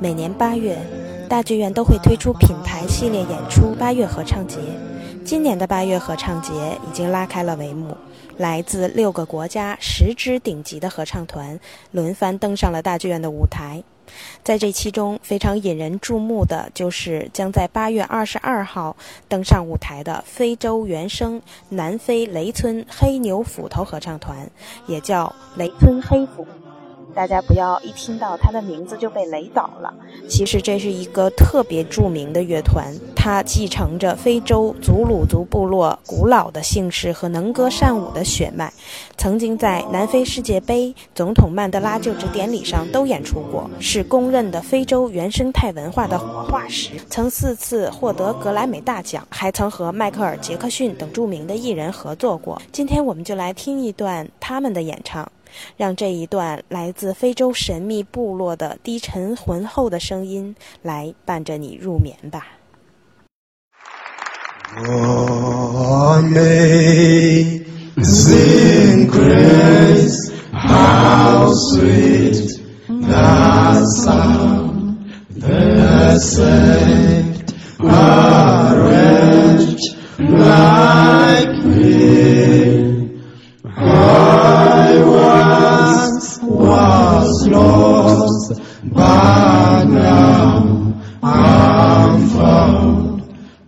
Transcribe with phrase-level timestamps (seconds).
[0.00, 0.78] 每年八月，
[1.28, 4.58] 大剧院都会推出品牌系列演出——八月合唱节。
[5.24, 6.52] 今年的八月合唱节
[6.86, 7.96] 已经拉开了帷幕，
[8.36, 11.58] 来自六个国家十支顶级的合唱团
[11.92, 13.82] 轮番登上了大剧院的舞台。
[14.42, 18.94] 在这其中，非常引人注目的就是将在八月二十二号
[19.26, 24.50] 登上舞台的非洲原声南非雷村黑牛斧头合唱团，
[24.86, 26.46] 也叫雷村黑斧。
[27.14, 29.92] 大家不要一听到他的名字就被雷倒了。
[30.28, 38.72] 其实这是一个特别著名的乐团，它继承着非洲祖鲁族部落古老的姓氏和能歌善舞的血脉，
[39.16, 52.60] 曾经在南非世界杯、总统曼德拉就职典礼上都演出过，是公认的非洲原生态文化的活化石，曾四次获得格莱美大奖，还曾和迈克尔·杰克逊等著名的艺人合作过。
[52.72, 55.30] 今天我们就来听一段他们的演唱。
[55.77, 62.47] 让这一段来自非洲神秘部落的低沉浑厚的声音来伴着你入眠吧。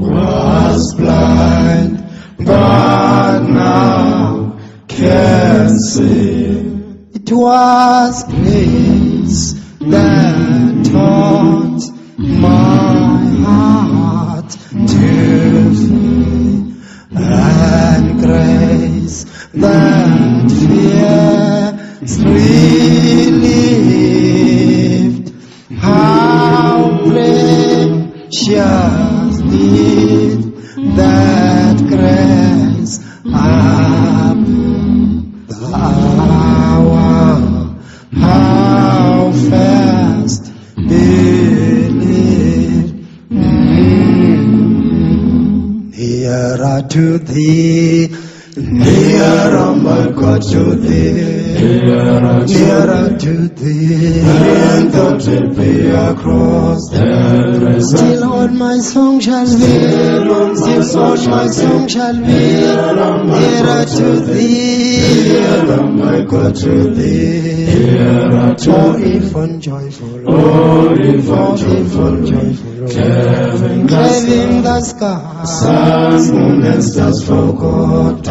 [0.00, 2.04] was blind,
[2.38, 6.58] but now can see.
[7.12, 11.82] It was grace that taught
[12.18, 16.74] my heart to flee,
[17.14, 21.10] and grace that fear
[22.24, 23.70] relieved.
[33.22, 33.34] The
[35.74, 37.76] hour,
[38.12, 42.00] how fast believe.
[45.98, 48.08] Nearer to thee,
[48.56, 58.24] nearer my God to thee, nearer to thee, and thought it be across the Still
[58.24, 62.60] on my song shall be, still on my song shall be,
[63.32, 64.89] nearer to thee,
[66.00, 72.88] my God to thee, nearer to oh, infant joyful, oh, infant joyful, joyful,
[73.88, 78.24] craving the sky, sun, moon, and stars forgot,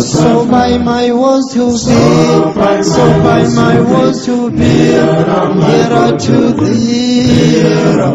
[0.00, 7.62] so by my words to be, so by my words to be, nearer to thee,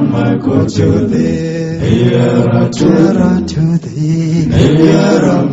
[0.01, 5.52] my God to thee, nearer to thee, nearer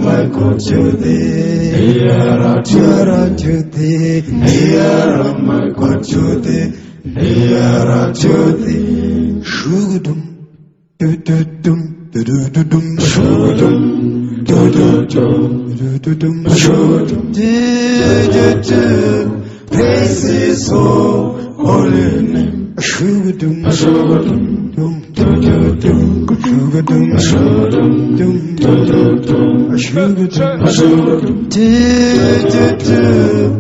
[0.61, 6.73] my God to thee, nearer to thee, nearer my God to thee,
[7.05, 9.41] nearer to thee.
[9.43, 10.21] Shugudum,
[10.99, 17.33] do do dum, do do do dum, shugudum, do do dum, do do dum, shugudum,
[17.33, 17.43] do
[18.35, 19.47] do do.
[19.71, 22.75] Praise His holy name.
[22.77, 26.10] Shugudum, shugudum, dum do do dum,
[26.51, 31.67] sugar doom, dum dum doom, doom, doom, doom, a sugar doom, dum dum doom, do
[32.51, 33.60] do do.